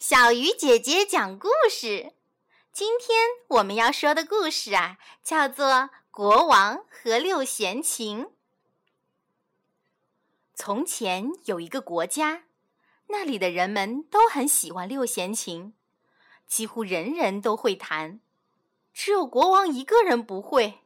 [0.00, 2.14] 小鱼姐姐讲故事。
[2.72, 5.66] 今天我们要说的故事啊，叫做
[6.10, 8.24] 《国王和六弦琴》。
[10.54, 12.44] 从前有一个国家，
[13.08, 15.74] 那里的人们都很喜欢六弦琴，
[16.46, 18.20] 几乎人人都会弹，
[18.94, 20.78] 只有国王一个人不会，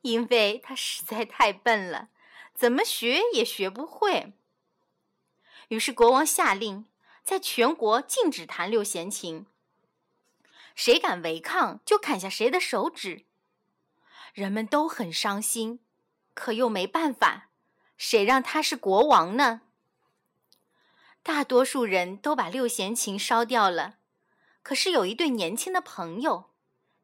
[0.00, 2.08] 因为他实在太笨了，
[2.54, 4.32] 怎么学也学不会。
[5.68, 6.86] 于是国王下令。
[7.24, 9.46] 在全国禁止弹六弦琴，
[10.74, 13.24] 谁敢违抗，就砍下谁的手指。
[14.34, 15.80] 人们都很伤心，
[16.34, 17.48] 可又没办法，
[17.96, 19.62] 谁让他是国王呢？
[21.22, 23.96] 大多数人都把六弦琴烧掉了，
[24.62, 26.50] 可是有一对年轻的朋友，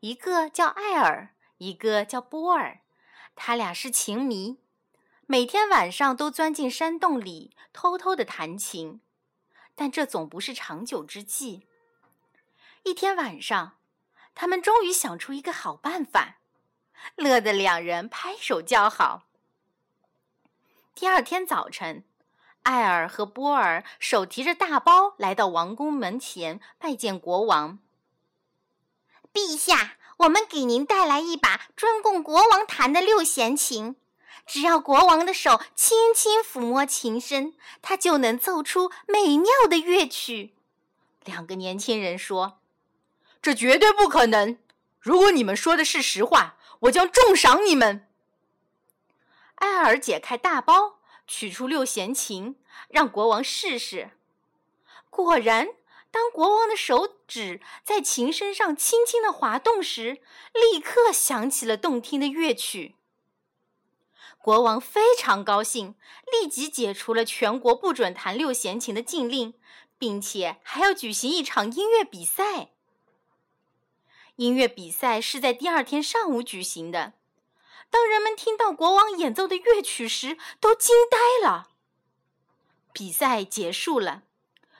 [0.00, 2.80] 一个叫艾尔，一个叫波尔，
[3.36, 4.58] 他俩是琴迷，
[5.26, 9.00] 每天晚上都钻进山洞里偷偷的弹琴。
[9.78, 11.64] 但这总不是长久之计。
[12.82, 13.78] 一天晚上，
[14.34, 16.38] 他们终于想出一个好办法，
[17.14, 19.28] 乐得两人拍手叫好。
[20.96, 22.02] 第二天早晨，
[22.64, 27.78] 艾尔和波尔手提着大包来到王宫门前拜见国王。
[29.32, 33.94] 陛下，我们给您带来一把专供国王弹的六弦琴。
[34.48, 40.54] 只要国王的手轻轻抚摸琴身，他就能奏出美妙的乐曲。
[41.24, 42.58] 两个年轻人说
[43.42, 44.56] ：“这绝对不可能！
[44.98, 48.08] 如果你们说的是实话，我将重赏你们。”
[49.56, 52.56] 艾尔解开大包，取出六弦琴，
[52.88, 54.12] 让国王试试。
[55.10, 55.68] 果然，
[56.10, 60.22] 当国王的手指在琴身上轻轻的滑动时，
[60.54, 62.94] 立刻响起了动听的乐曲。
[64.40, 65.94] 国王非常高兴，
[66.32, 69.54] 立即解除了全国不准弹六弦琴的禁令，
[69.98, 72.70] 并且还要举行一场音乐比赛。
[74.36, 77.14] 音乐比赛是在第二天上午举行的。
[77.90, 81.68] 当人们听到国王演奏的乐曲时，都惊呆了。
[82.92, 84.22] 比赛结束了，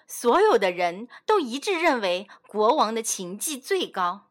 [0.07, 4.29] 所有的人都一致认为国王的琴技最高，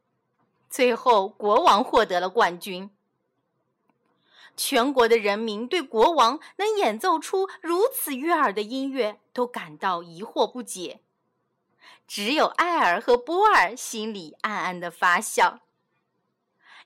[0.69, 2.89] 最后国王获得了冠军。
[4.57, 10.99] 全国的人民对国王能演奏出如此悦耳的音乐都感到疑惑不解，
[12.07, 15.59] 只有艾尔和波尔心里暗暗的发笑。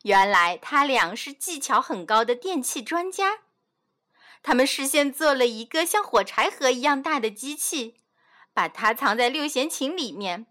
[0.04, 3.40] 原来他俩是技巧很高的电器专家，
[4.44, 7.96] 他们事先做了一个像火柴盒一样大的机器，
[8.54, 10.48] 把它藏在六弦琴里面。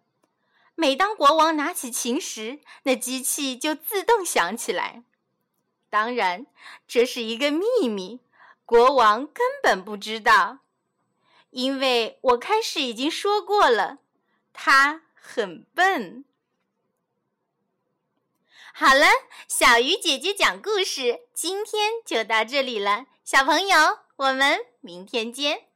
[0.74, 5.02] 每当国王拿起琴时，那机器就自动响起来。
[5.90, 6.46] 当然，
[6.86, 8.20] 这是一个秘密，
[8.64, 10.60] 国王根本不知道，
[11.50, 13.98] 因为我开始已经说过了，
[14.52, 16.24] 他很笨。
[18.72, 19.06] 好了，
[19.48, 25.69] 小鱼姐姐讲故事，今天就到这里了，小朋友，我们明天见。